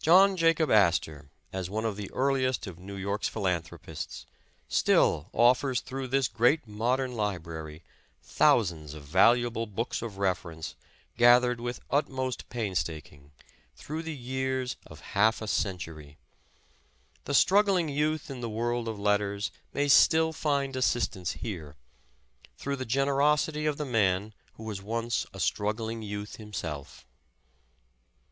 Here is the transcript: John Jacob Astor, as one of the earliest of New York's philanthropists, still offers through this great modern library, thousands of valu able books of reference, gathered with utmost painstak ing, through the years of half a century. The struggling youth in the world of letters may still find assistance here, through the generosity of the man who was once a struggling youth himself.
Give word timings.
John 0.00 0.36
Jacob 0.36 0.72
Astor, 0.72 1.30
as 1.52 1.70
one 1.70 1.84
of 1.84 1.94
the 1.96 2.10
earliest 2.12 2.66
of 2.66 2.80
New 2.80 2.96
York's 2.96 3.28
philanthropists, 3.28 4.26
still 4.66 5.28
offers 5.32 5.80
through 5.80 6.08
this 6.08 6.26
great 6.26 6.66
modern 6.66 7.14
library, 7.14 7.84
thousands 8.20 8.92
of 8.92 9.04
valu 9.04 9.44
able 9.46 9.66
books 9.66 10.02
of 10.02 10.18
reference, 10.18 10.74
gathered 11.16 11.60
with 11.60 11.78
utmost 11.92 12.48
painstak 12.48 13.12
ing, 13.12 13.30
through 13.76 14.02
the 14.02 14.16
years 14.16 14.74
of 14.84 14.98
half 15.14 15.40
a 15.40 15.46
century. 15.46 16.18
The 17.24 17.32
struggling 17.32 17.88
youth 17.88 18.32
in 18.32 18.40
the 18.40 18.50
world 18.50 18.88
of 18.88 18.98
letters 18.98 19.52
may 19.72 19.86
still 19.86 20.32
find 20.32 20.74
assistance 20.74 21.34
here, 21.34 21.76
through 22.58 22.74
the 22.74 22.84
generosity 22.84 23.66
of 23.66 23.76
the 23.76 23.86
man 23.86 24.34
who 24.54 24.64
was 24.64 24.82
once 24.82 25.24
a 25.32 25.38
struggling 25.38 26.02
youth 26.02 26.34
himself. 26.34 27.06